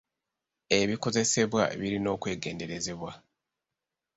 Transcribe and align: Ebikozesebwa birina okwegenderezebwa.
Ebikozesebwa 0.79 1.61
birina 1.79 2.09
okwegenderezebwa. 2.15 3.11